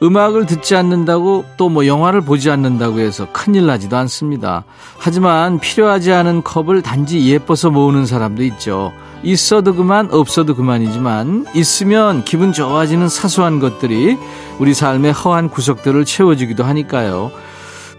음악을 0.02 0.44
듣지 0.44 0.76
않는다고 0.76 1.46
또 1.56 1.70
뭐 1.70 1.86
영화를 1.86 2.20
보지 2.20 2.50
않는다고 2.50 3.00
해서 3.00 3.26
큰일 3.32 3.64
나지도 3.64 3.96
않습니다. 3.96 4.64
하지만 4.98 5.58
필요하지 5.60 6.12
않은 6.12 6.42
컵을 6.42 6.82
단지 6.82 7.26
예뻐서 7.26 7.70
모으는 7.70 8.04
사람도 8.04 8.42
있죠. 8.44 8.92
있어도 9.22 9.74
그만, 9.74 10.10
없어도 10.12 10.54
그만이지만 10.54 11.46
있으면 11.54 12.22
기분 12.24 12.52
좋아지는 12.52 13.08
사소한 13.08 13.58
것들이 13.58 14.18
우리 14.58 14.74
삶의 14.74 15.14
허한 15.14 15.48
구석들을 15.48 16.04
채워주기도 16.04 16.64
하니까요. 16.64 17.32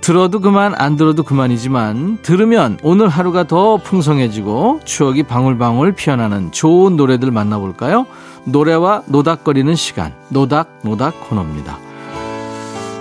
들어도 0.05 0.39
그만, 0.39 0.75
안 0.77 0.97
들어도 0.97 1.23
그만이지만 1.23 2.19
들으면 2.21 2.77
오늘 2.83 3.09
하루가 3.09 3.45
더 3.45 3.77
풍성해지고 3.77 4.81
추억이 4.85 5.23
방울방울 5.23 5.93
피어나는 5.93 6.51
좋은 6.51 6.95
노래들 6.95 7.31
만나볼까요? 7.31 8.05
노래와 8.43 9.01
노닥거리는 9.07 9.73
시간, 9.73 10.13
노닥노닥 10.29 11.27
코너입니다. 11.27 11.79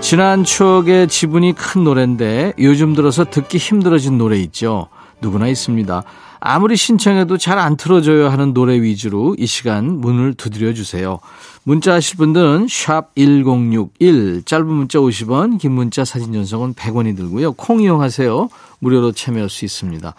지난 0.01 0.45
추억의 0.45 1.09
지분이 1.09 1.53
큰 1.53 1.85
노래인데 1.85 2.55
요즘 2.59 2.95
들어서 2.95 3.25
듣기 3.25 3.59
힘들어진 3.59 4.17
노래 4.17 4.39
있죠. 4.39 4.89
누구나 5.21 5.49
있습니다. 5.49 6.05
아무리 6.47 6.77
신청해도 6.77 7.39
잘 7.39 7.59
안 7.59 7.79
틀어줘야 7.79 8.31
하는 8.31 8.53
노래 8.53 8.75
위주로 8.83 9.35
이 9.39 9.47
시간 9.47 9.99
문을 10.01 10.35
두드려 10.35 10.75
주세요. 10.75 11.19
문자 11.63 11.95
하실 11.95 12.19
분들은 12.19 12.67
샵 12.69 13.15
1061, 13.15 14.43
짧은 14.45 14.67
문자 14.67 14.99
50원, 14.99 15.59
긴 15.59 15.73
문자 15.73 16.05
사진 16.05 16.35
전송은 16.35 16.75
100원이 16.75 17.17
들고요. 17.17 17.53
콩 17.53 17.81
이용하세요. 17.81 18.51
무료로 18.81 19.13
참여할 19.13 19.49
수 19.49 19.65
있습니다. 19.65 20.15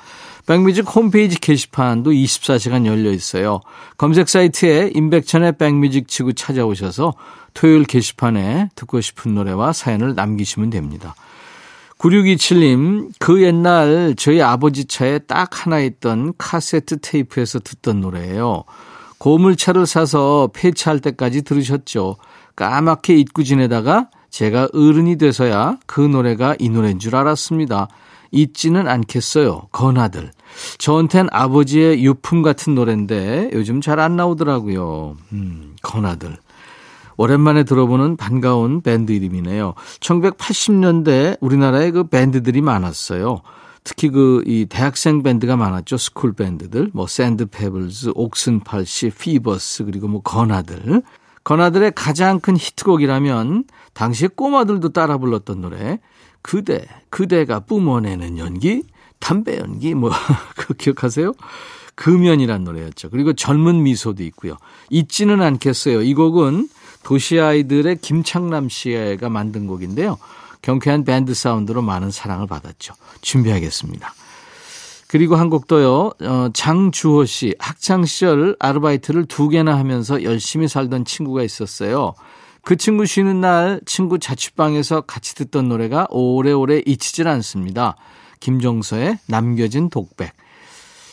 백뮤직 0.48 0.96
홈페이지 0.96 1.40
게시판도 1.40 2.10
24시간 2.10 2.88
열려 2.88 3.12
있어요. 3.12 3.62
검색 3.98 4.28
사이트에 4.28 4.94
임백천의 4.96 5.58
백뮤직 5.60 6.08
치고 6.08 6.34
찾아오셔서 6.34 7.14
토요일 7.54 7.84
게시판에 7.84 8.70
듣고 8.74 9.00
싶은 9.00 9.36
노래와 9.36 9.74
사연을 9.74 10.16
남기시면 10.16 10.72
됩니다. 10.72 11.14
9627님, 12.06 13.10
그 13.18 13.42
옛날 13.42 14.14
저희 14.16 14.40
아버지 14.42 14.86
차에 14.86 15.20
딱 15.20 15.66
하나 15.66 15.80
있던 15.80 16.34
카세트 16.38 17.00
테이프에서 17.02 17.60
듣던 17.60 18.02
노래예요. 18.02 18.64
고물차를 19.18 19.88
사서 19.88 20.52
폐차할 20.54 21.00
때까지 21.00 21.42
들으셨죠. 21.42 22.18
까맣게 22.56 23.16
잊고 23.16 23.42
지내다가 23.44 24.10
제가 24.30 24.70
어른이 24.74 25.18
돼서야 25.18 25.80
그 25.88 26.02
노래가 26.02 26.56
이 26.60 26.70
노래인 26.70 27.00
줄 27.00 27.16
알았습니다. 27.16 27.88
잊지는 28.32 28.88
않겠어요. 28.88 29.70
건아들. 29.72 30.32
저한텐 30.78 31.30
아버지의 31.32 32.04
유품 32.06 32.44
같은 32.44 32.76
노래인데 32.76 33.50
요즘 33.54 33.82
잘 33.82 34.00
안 34.00 34.16
나오더라고요. 34.16 35.16
음, 35.32 35.76
건아들. 35.82 36.38
오랜만에 37.18 37.64
들어보는 37.64 38.18
반가운 38.18 38.82
밴드 38.82 39.12
이름이네요. 39.12 39.74
1980년대 40.00 41.38
우리나라에 41.42 41.92
그 41.92 42.04
밴드들이 42.06 42.62
많았어요. 42.62 43.42
특히 43.84 44.10
그 44.10 44.44
이 44.48 44.66
대학생 44.66 45.24
밴드가 45.24 45.56
많았죠. 45.56 45.98
school 45.98 46.34
밴드들. 46.34 46.92
뭐 46.94 47.08
샌드 47.08 47.46
페블즈, 47.46 48.12
옥슨팔십, 48.16 49.12
피버스 49.18 49.86
그리고 49.86 50.08
뭐 50.08 50.22
건아들. 50.22 51.02
건아들의 51.44 51.92
가장 51.96 52.40
큰 52.40 52.58
히트곡이라면 52.58 53.66
당시에 53.94 54.30
꼬마들도 54.36 54.90
따라 54.90 55.18
불렀던 55.18 55.62
노래. 55.62 56.00
그대, 56.42 56.86
그대가 57.10 57.60
뿜어내는 57.60 58.38
연기, 58.38 58.84
담배 59.20 59.58
연기 59.58 59.94
뭐 59.94 60.12
그 60.58 60.74
기억하세요? 60.74 61.34
금연이란 61.96 62.64
노래였죠. 62.64 63.10
그리고 63.10 63.34
젊은 63.34 63.84
미소도 63.84 64.24
있고요. 64.24 64.58
잊지는 64.90 65.42
않겠어요. 65.42 66.02
이 66.02 66.14
곡은 66.14 66.68
도시 67.06 67.40
아이들의 67.40 67.98
김창남 67.98 68.68
씨가 68.68 69.30
만든 69.30 69.68
곡인데요. 69.68 70.18
경쾌한 70.64 71.06
밴드 71.06 71.36
사운드로 71.36 71.84
많은 71.84 72.10
사랑을 72.10 72.48
받았죠. 72.48 72.96
준비하겠습니다. 73.22 74.12
그리고 75.08 75.36
한 75.36 75.52
곡도요, 75.52 76.14
어, 76.20 76.50
장주호 76.52 77.26
씨, 77.26 77.54
학창 77.60 78.06
시절 78.06 78.56
아르바이트를 78.60 79.26
두 79.26 79.50
개나 79.50 79.78
하면서 79.78 80.24
열심히 80.24 80.68
살던 80.68 81.06
친구가 81.06 81.44
있었어요. 81.44 82.16
그 82.64 82.76
친구 82.76 83.06
쉬는 83.06 83.40
날 83.40 83.80
친구 83.86 84.18
자취방에서 84.18 85.02
같이 85.02 85.36
듣던 85.36 85.70
노래가 85.70 86.08
오래오래 86.10 86.82
잊히질 86.88 87.28
않습니다. 87.28 87.98
김종서의 88.40 89.20
남겨진 89.28 89.92
독백. 89.92 90.34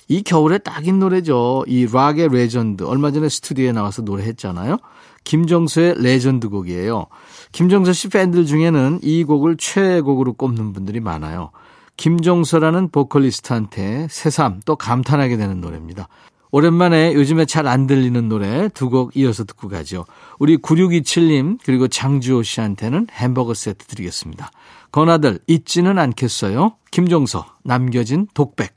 이 0.08 0.22
겨울에 0.22 0.56
딱인 0.56 0.98
노래죠. 0.98 1.64
이 1.66 1.86
락의 1.86 2.30
레전드. 2.30 2.84
얼마 2.84 3.10
전에 3.10 3.28
스튜디오에 3.28 3.72
나와서 3.72 4.00
노래했잖아요. 4.00 4.78
김종서의 5.24 5.94
레전드 5.98 6.48
곡이에요. 6.48 7.06
김종서 7.52 7.92
씨 7.92 8.08
팬들 8.08 8.46
중에는 8.46 9.00
이 9.02 9.24
곡을 9.24 9.56
최애곡으로 9.58 10.34
꼽는 10.34 10.72
분들이 10.72 11.00
많아요. 11.00 11.50
김종서라는 11.96 12.90
보컬리스트한테 12.90 14.08
새삼 14.10 14.60
또 14.64 14.76
감탄하게 14.76 15.36
되는 15.36 15.60
노래입니다. 15.60 16.08
오랜만에 16.50 17.14
요즘에 17.14 17.46
잘 17.46 17.66
안 17.66 17.86
들리는 17.86 18.28
노래 18.28 18.68
두 18.68 18.90
곡 18.90 19.16
이어서 19.16 19.44
듣고 19.44 19.68
가죠. 19.68 20.04
우리 20.38 20.58
9627님 20.58 21.58
그리고 21.64 21.88
장주호 21.88 22.42
씨한테는 22.42 23.06
햄버거 23.10 23.54
세트 23.54 23.86
드리겠습니다. 23.86 24.50
건아들 24.90 25.38
잊지는 25.46 25.98
않겠어요. 25.98 26.76
김종서 26.90 27.46
남겨진 27.64 28.26
독백. 28.34 28.74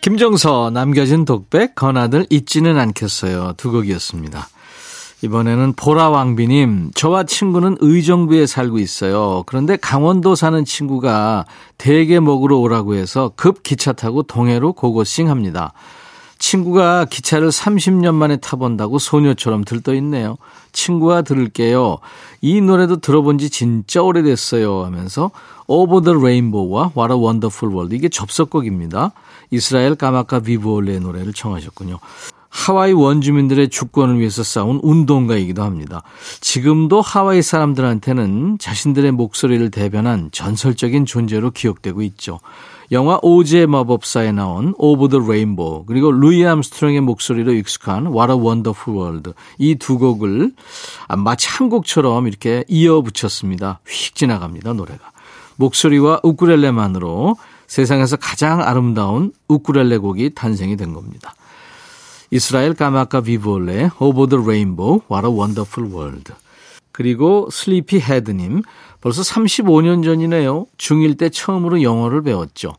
김종서 0.00 0.70
남겨진 0.70 1.24
독백 1.24 1.76
건아들 1.76 2.26
잊지는 2.30 2.78
않겠어요. 2.78 3.54
두 3.56 3.70
곡이었습니다. 3.70 4.48
이번에는 5.24 5.72
보라왕비님, 5.72 6.90
저와 6.94 7.24
친구는 7.24 7.78
의정부에 7.80 8.44
살고 8.44 8.78
있어요. 8.78 9.42
그런데 9.46 9.76
강원도 9.76 10.34
사는 10.34 10.62
친구가 10.66 11.46
대게 11.78 12.20
먹으러 12.20 12.58
오라고 12.58 12.94
해서 12.94 13.32
급 13.34 13.62
기차 13.62 13.94
타고 13.94 14.22
동해로 14.22 14.74
고고싱 14.74 15.30
합니다. 15.30 15.72
친구가 16.38 17.06
기차를 17.06 17.48
30년 17.48 18.14
만에 18.14 18.36
타본다고 18.36 18.98
소녀처럼 18.98 19.64
들떠 19.64 19.94
있네요. 19.94 20.36
친구가 20.72 21.22
들을게요. 21.22 22.00
이 22.42 22.60
노래도 22.60 22.96
들어본 22.96 23.38
지 23.38 23.48
진짜 23.48 24.02
오래됐어요. 24.02 24.84
하면서 24.84 25.30
Over 25.68 26.04
the 26.04 26.18
Rainbow와 26.18 26.92
What 26.94 27.14
a 27.14 27.18
Wonderful 27.18 27.74
World. 27.74 27.96
이게 27.96 28.10
접속곡입니다. 28.10 29.12
이스라엘 29.50 29.94
까마카 29.94 30.40
비브올레의 30.40 31.00
노래를 31.00 31.32
청하셨군요. 31.32 31.98
하와이 32.54 32.92
원주민들의 32.92 33.68
주권을 33.68 34.20
위해서 34.20 34.44
싸운 34.44 34.78
운동가이기도 34.80 35.64
합니다. 35.64 36.02
지금도 36.40 37.00
하와이 37.00 37.42
사람들한테는 37.42 38.58
자신들의 38.60 39.10
목소리를 39.10 39.70
대변한 39.72 40.30
전설적인 40.30 41.04
존재로 41.04 41.50
기억되고 41.50 42.00
있죠. 42.02 42.38
영화 42.92 43.18
오즈의 43.22 43.66
마법사에 43.66 44.30
나온 44.30 44.72
Over 44.78 45.08
the 45.08 45.18
Rainbow 45.18 45.84
그리고 45.86 46.12
루이 46.12 46.46
암스트롱의 46.46 47.00
목소리로 47.00 47.52
익숙한 47.54 48.06
What 48.06 48.32
a 48.32 48.38
Wonderful 48.38 49.00
World 49.00 49.32
이 49.58 49.74
두 49.74 49.98
곡을 49.98 50.52
마치 51.18 51.48
한 51.48 51.68
곡처럼 51.68 52.28
이렇게 52.28 52.64
이어 52.68 53.02
붙였습니다. 53.02 53.80
휙 53.84 54.14
지나갑니다 54.14 54.74
노래가. 54.74 55.10
목소리와 55.56 56.20
우쿠렐레만으로 56.22 57.36
세상에서 57.66 58.16
가장 58.16 58.62
아름다운 58.62 59.32
우쿠렐레 59.48 59.98
곡이 59.98 60.34
탄생이 60.34 60.76
된 60.76 60.94
겁니다. 60.94 61.34
이스라엘 62.34 62.74
까마카비볼레 62.74 63.90
Over 64.00 64.28
the 64.28 64.42
Rainbow, 64.42 65.02
What 65.08 65.24
a 65.24 65.32
Wonderful 65.32 65.88
World. 65.88 66.32
그리고 66.90 67.48
슬리피 67.48 68.00
헤드님, 68.00 68.62
벌써 69.00 69.22
35년 69.22 70.02
전이네요. 70.02 70.66
중1 70.76 71.16
때 71.16 71.28
처음으로 71.28 71.80
영어를 71.80 72.22
배웠죠. 72.22 72.74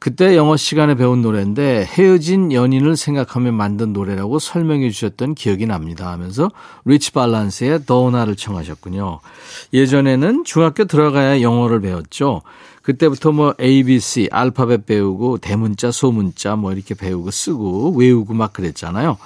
그때 0.00 0.34
영어 0.34 0.56
시간에 0.56 0.96
배운 0.96 1.22
노래인데 1.22 1.84
헤어진 1.84 2.52
연인을 2.52 2.96
생각하며 2.96 3.52
만든 3.52 3.92
노래라고 3.92 4.40
설명해 4.40 4.90
주셨던 4.90 5.36
기억이 5.36 5.66
납니다 5.66 6.10
하면서 6.10 6.50
리치 6.84 7.12
발란스의 7.12 7.86
더우나를 7.86 8.34
청하셨군요. 8.34 9.20
예전에는 9.72 10.42
중학교 10.42 10.86
들어가야 10.86 11.42
영어를 11.42 11.80
배웠죠. 11.80 12.42
그때부터 12.82 13.32
뭐 13.32 13.54
ABC, 13.60 14.28
알파벳 14.30 14.86
배우고 14.86 15.38
대문자, 15.38 15.90
소문자 15.90 16.56
뭐 16.56 16.72
이렇게 16.72 16.94
배우고 16.94 17.30
쓰고 17.30 17.94
외우고 17.96 18.34
막 18.34 18.52
그랬잖아요. 18.52 19.18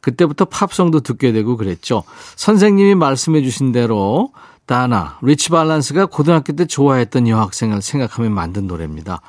그때부터 0.00 0.46
팝송도 0.46 1.00
듣게 1.00 1.32
되고 1.32 1.56
그랬죠. 1.56 2.04
선생님이 2.36 2.94
말씀해 2.94 3.42
주신 3.42 3.72
대로 3.72 4.30
Donna, 4.66 5.16
리치 5.22 5.48
발렌스가 5.48 6.06
고등학교 6.06 6.52
때 6.52 6.66
좋아했던 6.66 7.26
여학생을 7.26 7.80
생각하며 7.80 8.28
만든 8.28 8.66
노래입니다. 8.66 9.22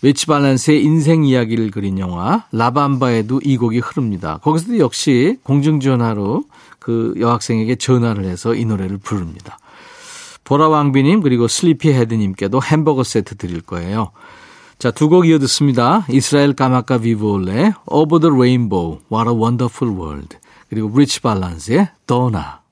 리치 0.00 0.26
발렌스의 0.26 0.82
인생 0.82 1.24
이야기를 1.24 1.70
그린 1.70 1.98
영화 1.98 2.46
La 2.52 2.70
Bamba에도 2.70 3.42
이 3.44 3.58
곡이 3.58 3.80
흐릅니다. 3.80 4.38
거기서도 4.42 4.78
역시 4.78 5.36
공중전화로 5.42 6.44
그 6.78 7.14
여학생에게 7.18 7.76
전화를 7.76 8.24
해서 8.24 8.54
이 8.54 8.64
노래를 8.64 8.96
부릅니다. 8.96 9.58
보라왕비님 10.48 11.20
그리고 11.20 11.46
슬리피 11.46 11.92
헤드님께도 11.92 12.62
햄버거 12.62 13.04
세트 13.04 13.36
드릴 13.36 13.60
거예요. 13.60 14.12
자, 14.78 14.90
두 14.90 15.08
곡 15.10 15.26
이어 15.26 15.38
듣습니다. 15.40 16.06
이스라엘 16.08 16.54
까마카비볼레 16.54 17.72
Over 17.86 18.20
the 18.20 18.34
Rainbow, 18.34 19.00
What 19.12 19.28
a 19.28 19.36
Wonderful 19.36 19.94
World. 19.94 20.38
그리고 20.70 20.90
브리치 20.90 21.20
발란스의 21.20 21.88
도나. 22.06 22.62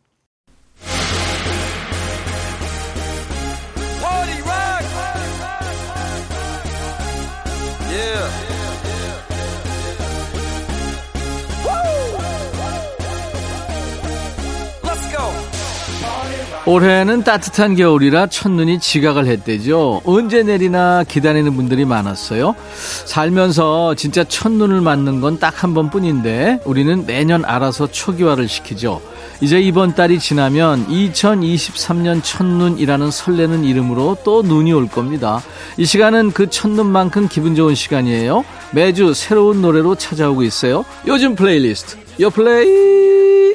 올해는 16.69 17.23
따뜻한 17.23 17.77
겨울이라 17.77 18.27
첫눈이 18.27 18.81
지각을 18.81 19.27
했대죠. 19.27 20.01
언제 20.05 20.43
내리나 20.43 21.05
기다리는 21.05 21.55
분들이 21.55 21.85
많았어요. 21.85 22.57
살면서 23.05 23.95
진짜 23.95 24.25
첫눈을 24.25 24.81
맞는 24.81 25.21
건 25.21 25.39
딱 25.39 25.63
한 25.63 25.75
번뿐인데 25.75 26.61
우리는 26.65 27.07
매년 27.07 27.45
알아서 27.45 27.87
초기화를 27.91 28.49
시키죠. 28.49 29.01
이제 29.41 29.61
이번 29.61 29.95
달이 29.95 30.19
지나면 30.19 30.89
2023년 30.89 32.21
첫눈이라는 32.25 33.11
설레는 33.13 33.65
이름으로 33.65 34.17
또 34.25 34.43
눈이 34.43 34.73
올 34.73 34.89
겁니다. 34.89 35.43
이 35.77 35.85
시간은 35.85 36.33
그 36.33 36.51
첫눈만큼 36.51 37.29
기분 37.29 37.55
좋은 37.55 37.75
시간이에요. 37.77 38.45
매주 38.73 39.15
새로운 39.15 39.63
노래로 39.63 39.95
찾아오고 39.95 40.43
있어요. 40.43 40.85
요즘 41.07 41.37
플레이리스트. 41.37 41.97
요 42.21 42.29
플레이. 42.31 43.55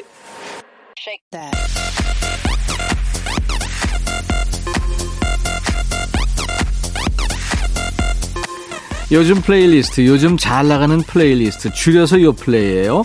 요즘 9.12 9.42
플레이리스트, 9.42 10.06
요즘 10.06 10.38
잘 10.38 10.68
나가는 10.68 10.98
플레이리스트, 11.02 11.70
줄여서 11.70 12.22
요 12.22 12.32
play예요. 12.32 13.02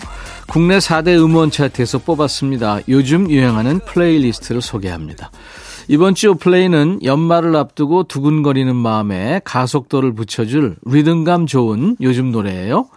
국내 0.48 0.78
4대 0.78 1.08
음원 1.22 1.50
차트에서 1.50 1.98
뽑았습니다. 1.98 2.80
요즘 2.88 3.30
유행하는 3.30 3.78
playlist를 3.80 4.62
소개합니다. 4.62 5.30
이번 5.86 6.14
주 6.14 6.34
play는 6.34 7.00
연말을 7.04 7.54
앞두고 7.56 8.04
두근거리는 8.04 8.74
마음에 8.74 9.42
가속도를 9.44 10.14
붙여줄 10.14 10.76
리듬감 10.86 11.44
좋은 11.44 11.96
요즘 12.00 12.32
노래예요. 12.32 12.88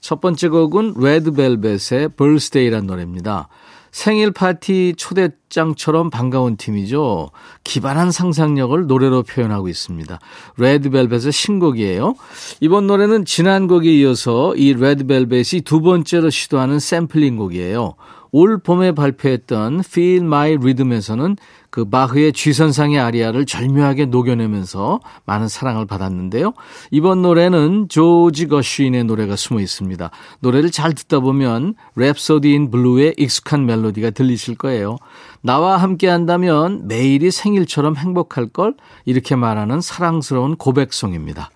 첫 0.00 0.20
번째 0.20 0.48
곡은 0.48 0.94
레드벨벳의 0.98 2.08
Birthday란 2.16 2.86
노래입니다. 2.86 3.46
생일 3.90 4.30
파티 4.30 4.94
초대장처럼 4.96 6.10
반가운 6.10 6.56
팀이죠. 6.56 7.30
기발한 7.64 8.10
상상력을 8.10 8.86
노래로 8.86 9.22
표현하고 9.22 9.68
있습니다. 9.68 10.18
레드벨벳의 10.56 11.32
신곡이에요. 11.32 12.14
이번 12.60 12.86
노래는 12.86 13.24
지난 13.24 13.66
곡에 13.66 13.90
이어서 13.98 14.54
이 14.56 14.74
레드벨벳이 14.74 15.62
두 15.64 15.80
번째로 15.80 16.30
시도하는 16.30 16.78
샘플링 16.78 17.36
곡이에요. 17.36 17.94
올 18.30 18.58
봄에 18.58 18.92
발표했던 18.92 19.80
Feel 19.80 20.24
My 20.24 20.54
Rhythm에서는 20.56 21.36
그 21.70 21.84
바흐의 21.84 22.32
G선상의 22.32 22.98
아리아를 22.98 23.44
절묘하게 23.46 24.06
녹여내면서 24.06 25.00
많은 25.26 25.48
사랑을 25.48 25.86
받았는데요. 25.86 26.54
이번 26.90 27.22
노래는 27.22 27.88
조지 27.88 28.48
거쉬인의 28.48 29.04
노래가 29.04 29.36
숨어 29.36 29.60
있습니다. 29.60 30.10
노래를 30.40 30.70
잘 30.70 30.94
듣다 30.94 31.20
보면 31.20 31.74
Rhapsody 31.96 32.46
in 32.46 32.70
Blue의 32.70 33.14
익숙한 33.18 33.66
멜로디가 33.66 34.10
들리실 34.10 34.56
거예요. 34.56 34.96
나와 35.42 35.76
함께 35.76 36.08
한다면 36.08 36.88
매일이 36.88 37.30
생일처럼 37.30 37.96
행복할 37.96 38.48
걸 38.48 38.74
이렇게 39.04 39.36
말하는 39.36 39.80
사랑스러운 39.80 40.56
고백송입니다. 40.56 41.50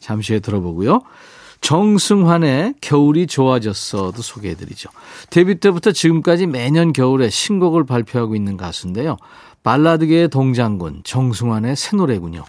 잠시 0.00 0.32
후에 0.32 0.40
들어보고요. 0.40 1.02
정승환의 1.60 2.74
겨울이 2.80 3.26
좋아졌어도 3.26 4.22
소개해드리죠. 4.22 4.90
데뷔 5.30 5.56
때부터 5.56 5.92
지금까지 5.92 6.46
매년 6.46 6.92
겨울에 6.92 7.30
신곡을 7.30 7.84
발표하고 7.84 8.34
있는 8.36 8.56
가수인데요. 8.56 9.16
발라드계의 9.62 10.28
동장군 10.28 11.02
정승환의 11.04 11.76
새 11.76 11.96
노래군요. 11.96 12.44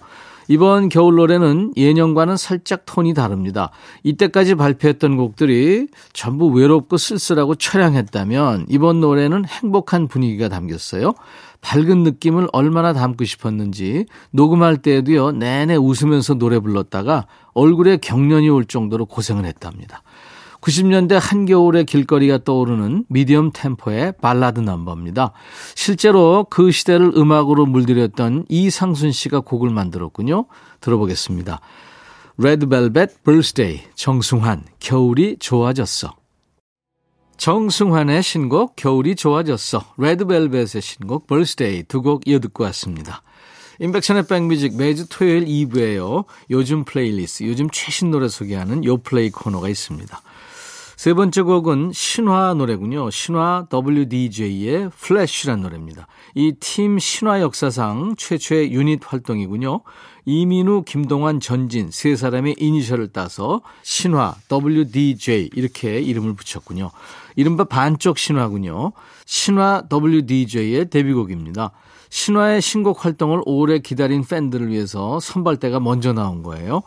이번 0.48 0.88
겨울 0.88 1.16
노래는 1.16 1.72
예년과는 1.76 2.36
살짝 2.36 2.82
톤이 2.86 3.14
다릅니다. 3.14 3.70
이때까지 4.02 4.54
발표했던 4.54 5.16
곡들이 5.16 5.88
전부 6.12 6.46
외롭고 6.48 6.96
쓸쓸하고 6.96 7.54
처량했다면 7.54 8.66
이번 8.68 9.00
노래는 9.00 9.44
행복한 9.44 10.08
분위기가 10.08 10.48
담겼어요. 10.48 11.14
밝은 11.60 12.02
느낌을 12.02 12.48
얼마나 12.52 12.92
담고 12.92 13.24
싶었는지 13.24 14.06
녹음할 14.30 14.78
때에도요 14.78 15.32
내내 15.32 15.76
웃으면서 15.76 16.34
노래 16.34 16.58
불렀다가 16.58 17.26
얼굴에 17.52 17.98
경련이 17.98 18.48
올 18.48 18.64
정도로 18.64 19.06
고생을 19.06 19.44
했답니다. 19.44 20.02
90년대 20.60 21.18
한겨울의 21.20 21.86
길거리가 21.86 22.44
떠오르는 22.44 23.04
미디엄 23.08 23.50
템포의 23.52 24.14
발라드 24.20 24.60
넘버입니다. 24.60 25.32
실제로 25.74 26.46
그 26.50 26.70
시대를 26.70 27.12
음악으로 27.16 27.66
물들였던 27.66 28.46
이상순 28.48 29.12
씨가 29.12 29.40
곡을 29.40 29.70
만들었군요. 29.70 30.46
들어보겠습니다. 30.80 31.60
레드벨벳 32.38 33.24
birthday 33.24 33.82
정승환 33.94 34.64
겨울이 34.80 35.36
좋아졌어. 35.38 36.14
정승환의 37.36 38.22
신곡 38.22 38.76
겨울이 38.76 39.16
좋아졌어. 39.16 39.94
레드벨벳의 39.96 40.82
신곡 40.82 41.26
birthday 41.26 41.84
두 41.84 42.02
곡 42.02 42.28
이어 42.28 42.38
듣고 42.38 42.64
왔습니다. 42.64 43.22
임백천의 43.78 44.26
백뮤직 44.26 44.76
매주 44.76 45.08
토요일 45.08 45.46
2부에요. 45.46 46.26
요즘 46.50 46.84
플레이리스트, 46.84 47.44
요즘 47.44 47.70
최신 47.70 48.10
노래 48.10 48.28
소개하는 48.28 48.84
요play 48.84 49.30
코너가 49.30 49.70
있습니다. 49.70 50.20
세 51.00 51.14
번째 51.14 51.40
곡은 51.40 51.92
신화 51.94 52.52
노래군요. 52.52 53.08
신화 53.08 53.66
WDJ의 53.72 54.90
Flash란 54.90 55.62
노래입니다. 55.62 56.06
이 56.34 56.52
팀 56.60 56.98
신화 56.98 57.40
역사상 57.40 58.16
최초의 58.18 58.72
유닛 58.72 59.00
활동이군요. 59.06 59.80
이민우, 60.30 60.84
김동완, 60.86 61.40
전진 61.40 61.90
세 61.90 62.14
사람의 62.14 62.54
이니셜을 62.56 63.08
따서 63.08 63.62
신화 63.82 64.36
WDJ 64.48 65.50
이렇게 65.54 65.98
이름을 66.00 66.34
붙였군요. 66.34 66.92
이른바 67.34 67.64
반쪽 67.64 68.16
신화군요. 68.16 68.92
신화 69.26 69.82
WDJ의 69.92 70.88
데뷔곡입니다. 70.88 71.72
신화의 72.10 72.62
신곡 72.62 73.04
활동을 73.04 73.42
오래 73.44 73.80
기다린 73.80 74.24
팬들을 74.24 74.68
위해서 74.68 75.18
선발대가 75.18 75.80
먼저 75.80 76.12
나온 76.12 76.44
거예요. 76.44 76.82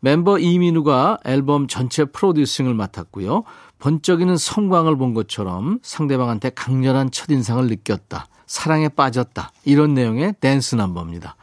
멤버 0.00 0.38
이민우가 0.38 1.18
앨범 1.24 1.66
전체 1.66 2.06
프로듀싱을 2.06 2.72
맡았고요. 2.72 3.44
번쩍이는 3.78 4.38
섬광을 4.38 4.96
본 4.96 5.12
것처럼 5.12 5.80
상대방한테 5.82 6.50
강렬한 6.50 7.10
첫인상을 7.10 7.66
느꼈다. 7.66 8.26
사랑에 8.46 8.88
빠졌다. 8.88 9.52
이런 9.64 9.92
내용의 9.92 10.36
댄스 10.40 10.76
넘버입니다. 10.76 11.36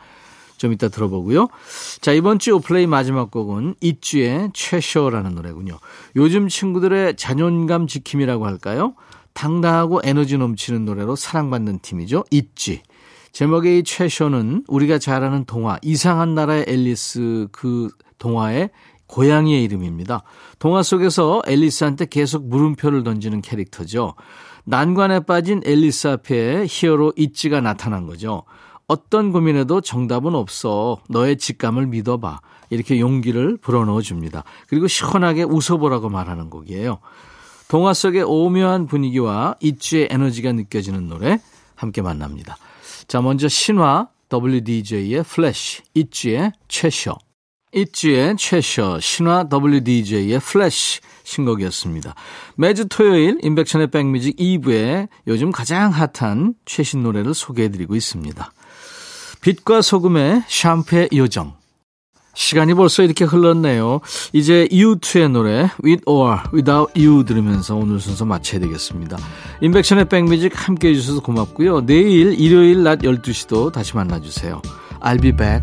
좀 0.64 0.72
이따 0.72 0.88
들어보고요. 0.88 1.50
자, 2.00 2.14
이번 2.14 2.40
주 2.40 2.54
요play 2.54 2.88
마지막 2.88 3.32
곡은 3.32 3.76
있지의 3.82 4.50
Cheshire라는 4.54 5.36
노래군요. 5.36 5.78
요즘 6.16 6.48
친구들의 6.48 7.18
자존감 7.18 7.86
지킴이라고 7.86 8.46
할까요? 8.46 8.94
당당하고 9.34 10.00
에너지 10.06 10.38
넘치는 10.38 10.86
노래로 10.86 11.18
사랑받는 11.18 11.80
팀이죠. 11.80 12.24
있지. 12.32 12.82
제목의 13.34 13.80
이 13.80 13.84
최쇼는 13.84 14.64
우리가 14.70 15.00
잘 15.00 15.26
아는 15.26 15.44
동화 15.44 15.80
이상한 15.82 16.34
나라의 16.34 16.64
앨리스 16.70 17.48
그 17.52 17.90
동화의 18.18 18.70
고양이의 19.08 19.66
이름입니다. 19.66 20.24
동화 20.60 20.82
속에서 20.82 21.42
앨리스한테 21.46 22.06
계속 22.06 22.48
물음표를 22.48 23.04
던지는 23.04 23.42
캐릭터죠. 23.42 24.14
난관에 24.64 25.26
빠진 25.26 25.62
앨리스 25.66 26.08
앞에 26.08 26.68
히어로 26.70 27.12
있지가 27.18 27.60
나타난 27.60 28.08
거죠. 28.08 28.44
어떤 28.88 29.32
고민에도 29.32 29.82
정답은 29.82 30.36
없어. 30.36 30.98
너의 31.10 31.38
직감을 31.38 31.88
믿어봐. 31.88 32.40
이렇게 32.70 33.00
용기를 33.00 33.58
불어넣어 33.58 34.02
줍니다. 34.02 34.44
그리고 34.68 34.88
시원하게 34.88 35.44
웃어보라고 35.44 36.10
말하는 36.10 36.50
곡이에요. 36.50 37.00
동화 37.68 37.94
속의 37.94 38.24
오묘한 38.24 38.88
분위기와 38.88 39.56
있지의 39.62 40.08
에너지가 40.12 40.52
느껴지는 40.52 41.08
노래 41.08 41.40
함께 41.76 42.02
만납니다. 42.02 42.58
자, 43.08 43.22
먼저 43.22 43.48
신화 43.48 44.10
WDJ의 44.32 45.24
Flash, 45.24 45.82
있지의 45.94 46.52
Cheshire. 46.68 47.18
있지의 47.74 48.36
Cheshire, 48.38 49.00
신화 49.00 49.48
WDJ의 49.52 50.40
Flash 50.40 51.02
신곡이었습니다. 51.24 52.14
매주 52.56 52.88
토요일 52.88 53.40
임백천의 53.42 53.88
백뮤직 53.88 54.36
2부에 54.38 55.08
요즘 55.28 55.52
가장 55.52 55.92
핫한 55.92 56.56
최신 56.66 57.02
노래를 57.02 57.34
소개해드리고 57.34 57.96
있습니다. 57.96 58.52
빛과 59.44 59.82
소금의 59.82 60.44
샴푸의 60.48 61.10
요정. 61.14 61.54
시간이 62.34 62.74
벌써 62.74 63.04
이렇게 63.04 63.26
흘렀네요. 63.26 64.00
이제 64.32 64.68
U2의 64.72 65.30
노래 65.30 65.70
With 65.84 66.04
or 66.06 66.38
Without 66.54 67.00
You 67.00 67.26
들으면서 67.26 67.76
오늘 67.76 68.00
순서 68.00 68.26
마쳐야 68.26 68.62
되겠습니다. 68.62 69.18
인백션의 69.62 70.06
백뮤직 70.10 70.54
함께 70.56 70.90
해 70.90 70.96
주셔서 70.96 71.22
고맙고요. 71.22 71.86
내일 71.86 72.40
일요일 72.40 72.84
낮 72.84 73.00
12시도 73.00 73.72
다시 73.72 73.96
만나주세요. 73.96 74.62
I'll 75.02 75.22
be 75.22 75.32
back. 75.34 75.62